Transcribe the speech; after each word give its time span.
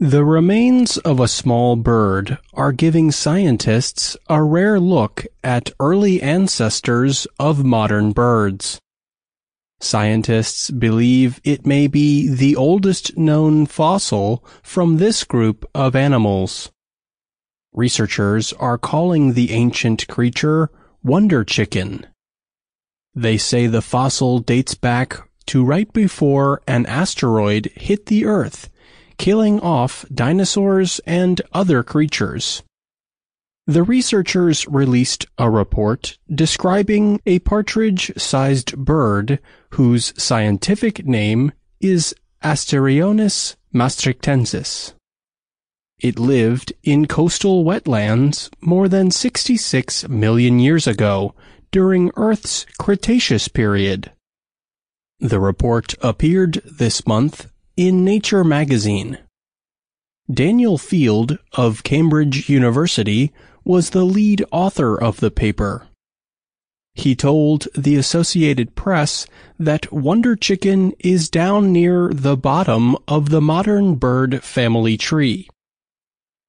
The 0.00 0.24
remains 0.24 0.96
of 0.98 1.18
a 1.18 1.26
small 1.26 1.74
bird 1.74 2.38
are 2.54 2.70
giving 2.70 3.10
scientists 3.10 4.16
a 4.28 4.40
rare 4.40 4.78
look 4.78 5.26
at 5.42 5.72
early 5.80 6.22
ancestors 6.22 7.26
of 7.40 7.64
modern 7.64 8.12
birds. 8.12 8.80
Scientists 9.80 10.70
believe 10.70 11.40
it 11.42 11.66
may 11.66 11.88
be 11.88 12.28
the 12.28 12.54
oldest 12.54 13.18
known 13.18 13.66
fossil 13.66 14.44
from 14.62 14.98
this 14.98 15.24
group 15.24 15.68
of 15.74 15.96
animals. 15.96 16.70
Researchers 17.72 18.52
are 18.52 18.78
calling 18.78 19.32
the 19.32 19.50
ancient 19.50 20.06
creature 20.06 20.70
Wonder 21.02 21.42
Chicken. 21.42 22.06
They 23.16 23.36
say 23.36 23.66
the 23.66 23.82
fossil 23.82 24.38
dates 24.38 24.76
back 24.76 25.28
to 25.46 25.64
right 25.64 25.92
before 25.92 26.62
an 26.68 26.86
asteroid 26.86 27.72
hit 27.74 28.06
the 28.06 28.26
Earth 28.26 28.70
killing 29.18 29.60
off 29.60 30.04
dinosaurs 30.12 31.00
and 31.06 31.42
other 31.52 31.82
creatures. 31.82 32.62
The 33.66 33.82
researchers 33.82 34.66
released 34.66 35.26
a 35.36 35.50
report 35.50 36.16
describing 36.34 37.20
a 37.26 37.40
partridge-sized 37.40 38.78
bird 38.78 39.40
whose 39.70 40.14
scientific 40.16 41.04
name 41.06 41.52
is 41.78 42.14
Asteriornis 42.42 43.56
maastrichtensis. 43.74 44.94
It 45.98 46.18
lived 46.18 46.72
in 46.82 47.06
coastal 47.06 47.64
wetlands 47.64 48.48
more 48.60 48.88
than 48.88 49.10
66 49.10 50.08
million 50.08 50.60
years 50.60 50.86
ago 50.86 51.34
during 51.70 52.10
Earth's 52.16 52.64
Cretaceous 52.78 53.48
period. 53.48 54.12
The 55.20 55.40
report 55.40 55.94
appeared 56.00 56.62
this 56.64 57.06
month 57.06 57.50
in 57.78 58.04
Nature 58.04 58.42
magazine. 58.42 59.16
Daniel 60.28 60.78
Field 60.78 61.38
of 61.52 61.84
Cambridge 61.84 62.48
University 62.50 63.32
was 63.64 63.90
the 63.90 64.02
lead 64.02 64.44
author 64.50 65.00
of 65.00 65.20
the 65.20 65.30
paper. 65.30 65.86
He 66.94 67.14
told 67.14 67.68
the 67.76 67.94
Associated 67.94 68.74
Press 68.74 69.28
that 69.60 69.92
Wonder 69.92 70.34
Chicken 70.34 70.92
is 70.98 71.30
down 71.30 71.72
near 71.72 72.10
the 72.12 72.36
bottom 72.36 72.96
of 73.06 73.28
the 73.28 73.40
modern 73.40 73.94
bird 73.94 74.42
family 74.42 74.96
tree. 74.96 75.48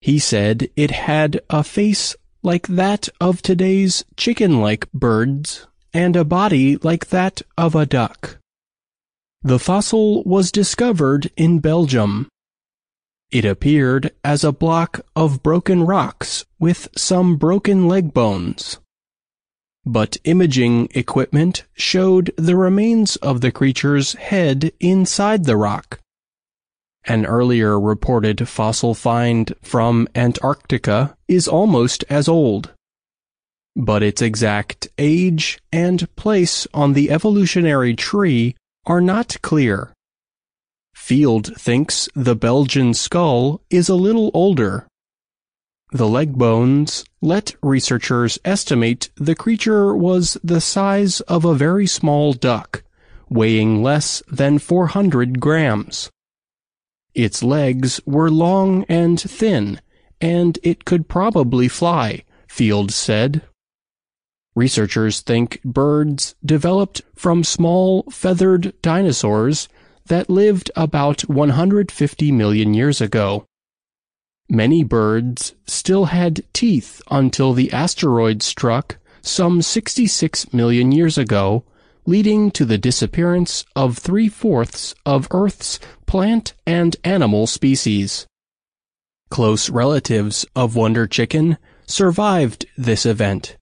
He 0.00 0.18
said 0.18 0.70
it 0.76 0.92
had 0.92 1.42
a 1.50 1.62
face 1.62 2.16
like 2.42 2.66
that 2.68 3.10
of 3.20 3.42
today's 3.42 4.02
chicken-like 4.16 4.90
birds 4.92 5.66
and 5.92 6.16
a 6.16 6.24
body 6.24 6.78
like 6.78 7.08
that 7.08 7.42
of 7.58 7.74
a 7.74 7.84
duck. 7.84 8.37
The 9.42 9.60
fossil 9.60 10.24
was 10.24 10.50
discovered 10.50 11.30
in 11.36 11.60
Belgium. 11.60 12.28
It 13.30 13.44
appeared 13.44 14.10
as 14.24 14.42
a 14.42 14.50
block 14.50 15.00
of 15.14 15.44
broken 15.44 15.84
rocks 15.84 16.44
with 16.58 16.88
some 16.96 17.36
broken 17.36 17.86
leg 17.86 18.12
bones. 18.12 18.78
But 19.86 20.16
imaging 20.24 20.88
equipment 20.92 21.64
showed 21.74 22.32
the 22.36 22.56
remains 22.56 23.14
of 23.16 23.40
the 23.40 23.52
creature's 23.52 24.14
head 24.14 24.72
inside 24.80 25.44
the 25.44 25.56
rock. 25.56 26.00
An 27.04 27.24
earlier 27.24 27.78
reported 27.78 28.48
fossil 28.48 28.92
find 28.92 29.54
from 29.62 30.08
Antarctica 30.16 31.16
is 31.28 31.46
almost 31.46 32.04
as 32.10 32.28
old. 32.28 32.72
But 33.76 34.02
its 34.02 34.20
exact 34.20 34.88
age 34.98 35.60
and 35.72 36.14
place 36.16 36.66
on 36.74 36.94
the 36.94 37.10
evolutionary 37.12 37.94
tree 37.94 38.56
are 38.88 39.00
not 39.02 39.36
clear. 39.42 39.92
Field 40.94 41.54
thinks 41.56 42.08
the 42.16 42.34
Belgian 42.34 42.94
skull 42.94 43.60
is 43.70 43.88
a 43.88 43.94
little 43.94 44.30
older. 44.34 44.88
The 45.92 46.08
leg 46.08 46.32
bones 46.34 47.04
let 47.20 47.54
researchers 47.62 48.38
estimate 48.44 49.10
the 49.16 49.34
creature 49.34 49.94
was 49.94 50.36
the 50.42 50.60
size 50.60 51.20
of 51.22 51.44
a 51.44 51.54
very 51.54 51.86
small 51.86 52.32
duck, 52.32 52.82
weighing 53.28 53.82
less 53.82 54.22
than 54.28 54.58
400 54.58 55.38
grams. 55.38 56.10
Its 57.14 57.42
legs 57.42 58.00
were 58.06 58.30
long 58.30 58.84
and 58.88 59.20
thin, 59.20 59.80
and 60.20 60.58
it 60.62 60.84
could 60.84 61.08
probably 61.08 61.68
fly, 61.68 62.24
Field 62.48 62.90
said. 62.90 63.42
Researchers 64.58 65.20
think 65.20 65.62
birds 65.62 66.34
developed 66.44 67.02
from 67.14 67.44
small 67.44 68.02
feathered 68.10 68.74
dinosaurs 68.82 69.68
that 70.06 70.28
lived 70.28 70.72
about 70.74 71.20
150 71.28 72.32
million 72.32 72.74
years 72.74 73.00
ago. 73.00 73.46
Many 74.50 74.82
birds 74.82 75.54
still 75.68 76.06
had 76.06 76.42
teeth 76.52 77.00
until 77.08 77.52
the 77.52 77.72
asteroid 77.72 78.42
struck 78.42 78.98
some 79.22 79.62
66 79.62 80.52
million 80.52 80.90
years 80.90 81.16
ago, 81.16 81.62
leading 82.04 82.50
to 82.50 82.64
the 82.64 82.78
disappearance 82.78 83.64
of 83.76 83.96
three-fourths 83.96 84.92
of 85.06 85.28
Earth's 85.30 85.78
plant 86.04 86.54
and 86.66 86.96
animal 87.04 87.46
species. 87.46 88.26
Close 89.30 89.70
relatives 89.70 90.44
of 90.56 90.74
Wonder 90.74 91.06
Chicken 91.06 91.58
survived 91.86 92.66
this 92.76 93.06
event 93.06 93.56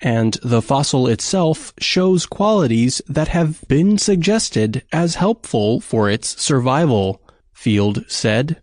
and 0.00 0.38
the 0.42 0.60
fossil 0.60 1.06
itself 1.06 1.72
shows 1.78 2.26
qualities 2.26 3.00
that 3.08 3.28
have 3.28 3.66
been 3.68 3.96
suggested 3.96 4.82
as 4.92 5.14
helpful 5.14 5.80
for 5.80 6.10
its 6.10 6.40
survival, 6.40 7.22
Field 7.52 8.04
said. 8.08 8.60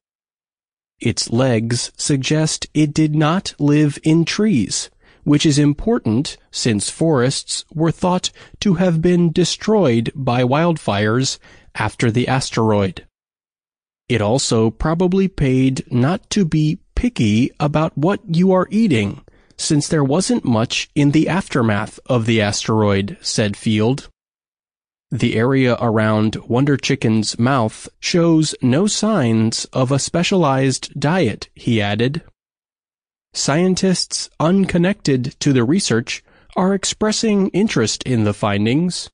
Its 0.99 1.31
legs 1.31 1.91
suggest 1.97 2.67
it 2.73 2.94
did 2.94 3.16
not 3.16 3.55
live 3.59 3.97
in 4.03 4.23
trees, 4.23 4.89
which 5.23 5.45
is 5.45 5.57
important 5.57 6.38
since 6.51 6.89
forests 6.89 7.65
were 7.73 7.91
thought 7.91 8.29
to 8.59 8.75
have 8.75 9.01
been 9.01 9.31
destroyed 9.31 10.11
by 10.15 10.44
wildfires 10.44 11.39
after 11.75 12.11
the 12.11 12.27
asteroid. 12.27 13.05
It 14.07 14.21
also 14.21 14.69
probably 14.69 15.27
paid 15.27 15.83
not 15.91 16.29
to 16.29 16.45
be 16.45 16.79
picky 16.95 17.51
about 17.59 17.97
what 17.97 18.21
you 18.27 18.51
are 18.51 18.67
eating 18.69 19.22
since 19.58 19.88
there 19.88 20.03
wasn't 20.03 20.46
much 20.46 20.90
in 20.96 21.12
the 21.12 21.28
aftermath 21.28 22.00
of 22.06 22.25
the 22.25 22.41
asteroid, 22.41 23.18
said 23.22 23.56
Field. 23.56 24.09
The 25.12 25.36
area 25.36 25.78
around 25.80 26.38
Wonder 26.47 26.75
Chicken's 26.75 27.38
mouth 27.38 27.88
shows 28.00 28.56
no 28.62 28.88
signs 28.88 29.66
of 29.66 29.92
a 29.92 30.00
specialized 30.00 31.00
diet, 31.00 31.50
he 31.53 31.81
added. 31.81 32.24
Scientists 33.34 34.30
unconnected 34.40 35.36
to 35.40 35.53
the 35.53 35.63
research 35.63 36.24
are 36.56 36.74
expressing 36.74 37.50
interest 37.50 38.03
in 38.03 38.24
the 38.24 38.34
findings. 38.34 39.09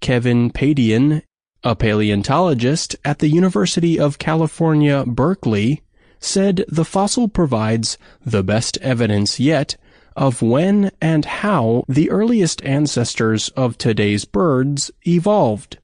Kevin 0.00 0.50
Padian, 0.50 1.22
a 1.64 1.76
paleontologist 1.76 2.96
at 3.04 3.20
the 3.20 3.28
University 3.28 3.98
of 3.98 4.18
California, 4.18 5.04
Berkeley, 5.06 5.82
said 6.22 6.64
the 6.68 6.84
fossil 6.84 7.28
provides 7.28 7.98
the 8.24 8.42
best 8.42 8.78
evidence 8.78 9.38
yet 9.38 9.76
of 10.16 10.42
when 10.42 10.90
and 11.00 11.24
how 11.24 11.84
the 11.88 12.10
earliest 12.10 12.64
ancestors 12.64 13.48
of 13.50 13.76
today's 13.76 14.24
birds 14.24 14.90
evolved. 15.06 15.78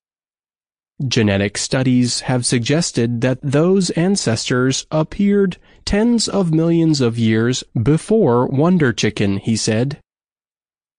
Genetic 1.06 1.56
studies 1.56 2.20
have 2.22 2.44
suggested 2.44 3.20
that 3.20 3.38
those 3.40 3.90
ancestors 3.90 4.86
appeared 4.90 5.56
tens 5.84 6.28
of 6.28 6.52
millions 6.52 7.00
of 7.00 7.18
years 7.18 7.62
before 7.80 8.46
Wonder 8.46 8.92
Chicken, 8.92 9.38
he 9.38 9.56
said. 9.56 10.00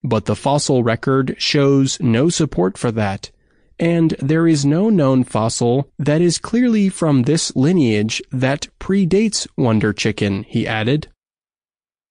But 0.03 0.25
the 0.25 0.37
fossil 0.37 0.83
record 0.83 1.35
shows 1.37 1.99
no 1.99 2.29
support 2.29 2.77
for 2.77 2.91
that, 2.91 3.29
and 3.79 4.11
there 4.19 4.47
is 4.47 4.65
no 4.65 4.89
known 4.89 5.23
fossil 5.23 5.89
that 5.97 6.21
is 6.21 6.37
clearly 6.37 6.89
from 6.89 7.23
this 7.23 7.55
lineage 7.55 8.21
that 8.31 8.67
predates 8.79 9.47
Wonder 9.57 9.93
Chicken, 9.93 10.43
he 10.43 10.67
added. 10.67 11.07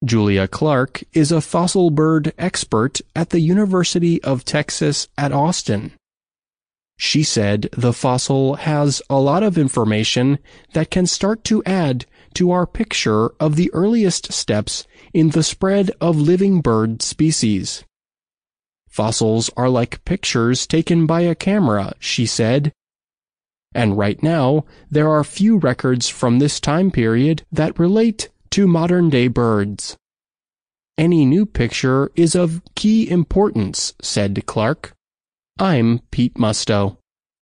Julia 0.05 0.47
Clarke 0.47 1.03
is 1.13 1.33
a 1.33 1.41
fossil 1.41 1.91
bird 1.91 2.33
expert 2.39 3.01
at 3.17 3.31
the 3.31 3.41
University 3.41 4.23
of 4.23 4.45
Texas 4.45 5.09
at 5.19 5.33
Austin. 5.33 5.93
She 6.97 7.23
said 7.23 7.69
the 7.77 7.93
fossil 7.93 8.57
has 8.57 9.03
a 9.09 9.21
lot 9.21 9.43
of 9.43 9.59
information 9.59 10.39
that 10.73 10.91
can 10.91 11.07
start 11.07 11.45
to 11.45 11.63
add 11.65 12.07
to 12.35 12.51
our 12.51 12.67
picture 12.67 13.31
of 13.41 13.57
the 13.57 13.71
earliest 13.73 14.33
steps 14.33 14.85
in 15.15 15.31
the 15.31 15.43
spread 15.43 15.91
of 16.01 16.17
living 16.17 16.61
bird 16.61 17.03
species. 17.03 17.85
Fossils 18.89 19.51
are 19.57 19.69
like 19.69 20.05
pictures 20.05 20.67
taken 20.67 21.07
by 21.07 21.21
a 21.23 21.35
camera, 21.35 21.95
she 21.99 22.27
said. 22.27 22.73
And 23.75 23.99
right 23.99 24.23
now, 24.23 24.65
there 24.91 25.09
are 25.09 25.25
few 25.25 25.57
records 25.57 26.09
from 26.09 26.39
this 26.39 26.59
time 26.59 26.91
period 26.91 27.45
that 27.53 27.79
relate 27.79 28.29
to 28.51 28.67
modern 28.67 29.11
day 29.11 29.29
birds. 29.29 29.97
Any 30.97 31.25
new 31.25 31.47
picture 31.47 32.11
is 32.17 32.35
of 32.35 32.63
key 32.75 33.09
importance, 33.09 33.95
said 34.03 34.45
Clarke. 34.47 34.93
I'm 35.59 36.01
Pete 36.11 36.35
Musto. 36.35 36.98